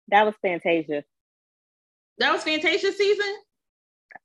[0.08, 1.02] That was Fantasia.
[2.18, 3.34] That was Fantasia's season?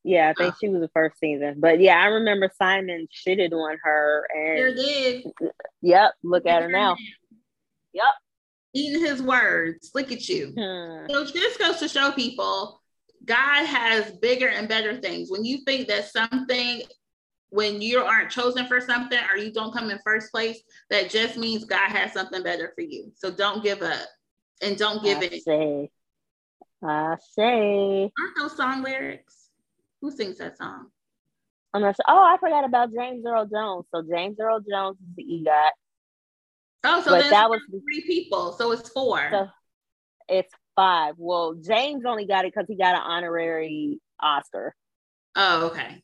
[0.04, 0.58] Yeah, I think Oh.
[0.62, 1.56] she was the first season.
[1.58, 5.24] But yeah, I remember Simon shitted on her, Sure and did.
[5.82, 6.96] yep, look at her now.
[7.94, 8.04] Yep.
[8.76, 9.90] Eating his words.
[9.96, 10.54] Look at you.
[10.56, 11.08] Hmm.
[11.12, 12.79] So this goes to show people
[13.26, 15.30] God has bigger and better things.
[15.30, 16.82] When you think that something,
[17.50, 21.38] when you aren't chosen for something or you don't come in first place, that just
[21.38, 23.12] means God has something better for you.
[23.16, 24.08] So don't give up
[24.62, 25.44] and don't give I it.
[25.44, 25.90] say,
[26.84, 28.12] I say.
[28.20, 29.50] Aren't those song lyrics?
[30.02, 30.88] Who sings that song?
[31.74, 32.06] I'm not sure.
[32.08, 33.86] Oh, I forgot about James Earl Jones.
[33.94, 35.72] So James Earl Jones is the EGOT.
[36.86, 38.54] Oh, so that was- three people.
[38.54, 39.28] So it's four.
[39.32, 39.48] So
[40.30, 41.16] it's five.
[41.18, 44.74] Well, James only got it because he got an honorary Oscar.
[45.36, 46.02] oh, okay.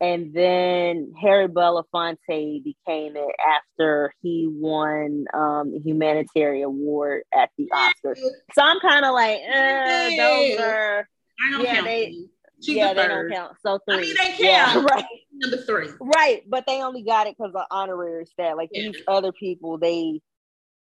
[0.00, 7.68] and then Harry Belafonte became it after he won um, the humanitarian award at the
[7.72, 8.18] Oscars.
[8.52, 11.08] So I'm kind of like, eh, those are
[11.40, 11.86] I don't yeah, count.
[11.86, 12.14] they-
[12.62, 13.52] She's yeah, the they don't count.
[13.60, 14.90] So three, I mean, they Yeah, count.
[14.94, 15.88] right, Number three.
[16.00, 18.56] right, but they only got it because of honorary stat.
[18.56, 18.92] Like Yeah.
[18.92, 20.20] these other people, they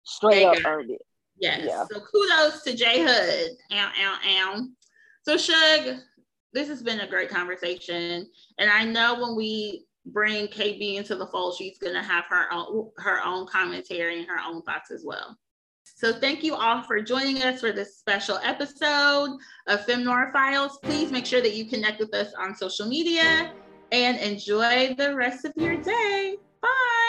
[0.03, 0.65] straight They up got it.
[0.67, 1.01] earned it.
[1.37, 1.61] Yes.
[1.65, 1.85] Yeah.
[1.91, 3.49] So kudos to J-Hud.
[3.71, 4.67] Ow, ow, ow.
[5.23, 5.97] So Shug,
[6.53, 8.27] this has been a great conversation,
[8.57, 12.91] and I know when we bring KB into the fold, she's gonna have her own
[12.97, 15.37] her own commentary and her own thoughts as well.
[15.95, 20.77] So thank you all for joining us for this special episode of Fem Noir Files.
[20.83, 23.53] Please make sure that you connect with us on social media
[23.91, 26.37] and enjoy the rest of your day.
[26.61, 27.02] Bye.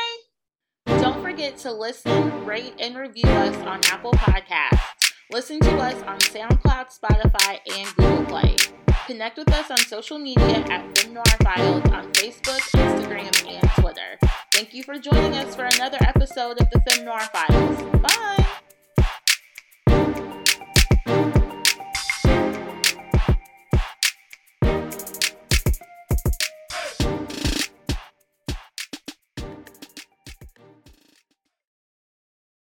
[1.34, 5.10] Forget to listen, rate, and review us on Apple Podcasts.
[5.32, 8.56] Listen to us on SoundCloud, Spotify, and Google Play.
[9.08, 14.16] Connect with us on social media at Film Noir Files on Facebook, Instagram, and Twitter.
[14.52, 17.82] Thank you for joining us for another episode of the Film Noir Files.
[18.00, 18.43] Bye!